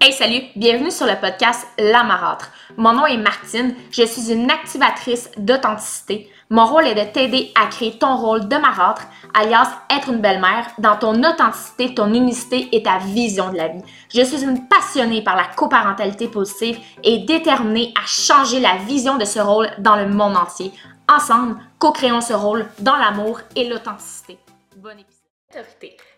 [0.00, 2.52] Hey salut, bienvenue sur le podcast La Marâtre.
[2.76, 6.30] Mon nom est Martine, je suis une activatrice d'authenticité.
[6.50, 9.02] Mon rôle est de t'aider à créer ton rôle de marâtre,
[9.34, 13.82] alias être une belle-mère, dans ton authenticité, ton unicité et ta vision de la vie.
[14.14, 19.24] Je suis une passionnée par la coparentalité positive et déterminée à changer la vision de
[19.24, 20.72] ce rôle dans le monde entier.
[21.08, 24.38] Ensemble, co-créons ce rôle dans l'amour et l'authenticité.
[24.76, 25.17] Bon épisode.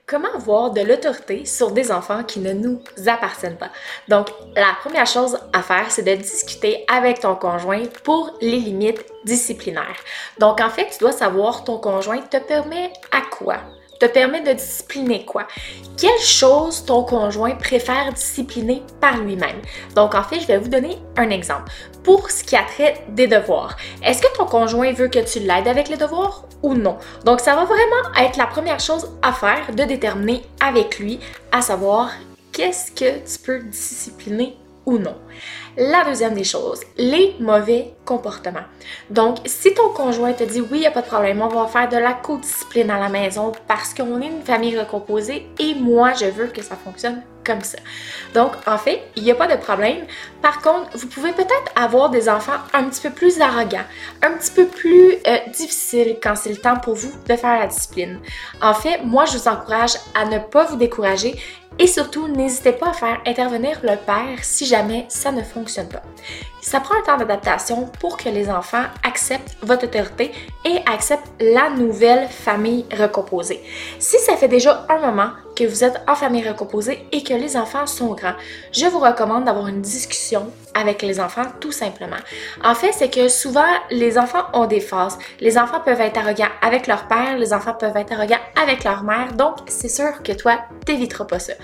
[0.06, 3.70] Comment avoir de l'autorité sur des enfants qui ne nous appartiennent pas?
[4.08, 9.05] Donc, la première chose à faire, c'est de discuter avec ton conjoint pour les limites
[9.24, 10.02] disciplinaires.
[10.41, 13.58] Donc, en fait, tu dois savoir ton conjoint te permet à quoi?
[14.00, 15.46] Te permet de discipliner quoi?
[15.96, 19.60] Quelle chose ton conjoint préfère discipliner par lui-même?
[19.95, 21.70] Donc, en fait, je vais vous donner un exemple.
[22.02, 25.68] Pour ce qui a trait des devoirs, est-ce que ton conjoint veut que tu l'aides
[25.68, 26.96] avec les devoirs ou non?
[27.24, 31.20] Donc, ça va vraiment être la première chose à faire de déterminer avec lui,
[31.52, 32.10] à savoir
[32.52, 34.56] qu'est-ce que tu peux discipliner
[34.98, 35.16] non.
[35.76, 38.66] La deuxième des choses, les mauvais comportements.
[39.08, 41.66] Donc, si ton conjoint te dit oui, il n'y a pas de problème, on va
[41.66, 46.12] faire de la co-discipline à la maison parce qu'on est une famille recomposée et moi,
[46.14, 47.78] je veux que ça fonctionne comme ça.
[48.34, 50.06] Donc, en fait, il n'y a pas de problème.
[50.42, 53.86] Par contre, vous pouvez peut-être avoir des enfants un petit peu plus arrogants,
[54.22, 57.66] un petit peu plus euh, difficiles quand c'est le temps pour vous de faire la
[57.66, 58.19] discipline.
[58.60, 61.36] En fait, moi, je vous encourage à ne pas vous décourager
[61.81, 66.03] et surtout, n'hésitez pas à faire intervenir le père si jamais ça ne fonctionne pas.
[66.61, 70.33] Ça prend un temps d'adaptation pour que les enfants acceptent votre autorité
[70.64, 73.62] et acceptent la nouvelle famille recomposée.
[73.98, 77.56] Si ça fait déjà un moment que vous êtes en famille recomposée et que les
[77.56, 78.34] enfants sont grands,
[78.72, 82.16] je vous recommande d'avoir une discussion avec les enfants tout simplement.
[82.64, 85.19] En fait, c'est que souvent les enfants ont des phases.
[85.41, 89.03] Les enfants peuvent être arrogants avec leur père, les enfants peuvent être arrogants avec leur
[89.03, 91.55] mère, donc c'est sûr que toi, t'éviteras pas ça.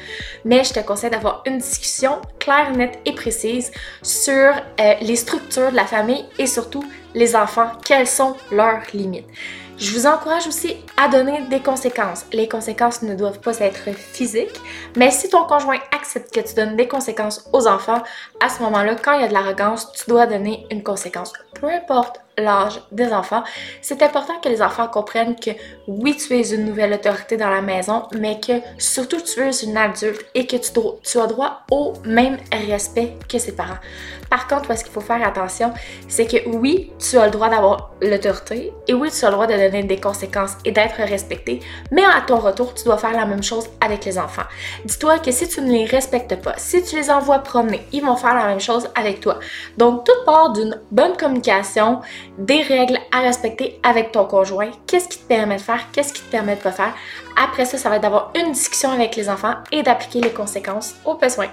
[0.45, 3.71] Mais je te conseille d'avoir une discussion claire, nette et précise
[4.03, 4.53] sur
[4.87, 6.85] euh, les structures de la famille et surtout
[7.15, 9.27] les enfants, quelles sont leurs limites.
[9.79, 12.25] Je vous encourage aussi à donner des conséquences.
[12.33, 14.59] Les conséquences ne doivent pas être physiques,
[14.97, 18.03] mais si ton conjoint accepte que tu donnes des conséquences aux enfants,
[18.43, 21.33] à ce moment-là, quand il y a de l'arrogance, tu dois donner une conséquence.
[21.61, 23.43] Peu importe l'âge des enfants,
[23.81, 25.51] c'est important que les enfants comprennent que
[25.87, 29.77] oui, tu es une nouvelle autorité dans la maison, mais que surtout tu es une
[29.77, 33.79] adulte et que tu, as droit au même respect que ses parents.
[34.31, 35.73] Par contre, ce qu'il faut faire attention,
[36.09, 39.47] c'est que oui, tu as le droit d'avoir l'autorité et oui, tu as le droit
[39.47, 41.61] de donner des conséquences et d'être respecté,
[41.93, 44.43] mais à ton retour, tu dois faire la même chose avec les enfants.
[44.85, 48.17] Dis-toi que si tu ne les respectes pas, si tu les envoies promener, ils vont
[48.17, 49.39] faire la même chose avec toi.
[49.79, 52.01] Donc, tout part d'une bonne communication,
[52.39, 56.23] des règles à respecter avec ton conjoint, qu'est-ce qui te permet de faire, qu'est-ce qui
[56.23, 56.95] te permet de pas faire.
[57.37, 60.95] Après ça, ça va être d'avoir une discussion avec les enfants et d'appliquer les conséquences
[61.05, 61.51] aux besoins.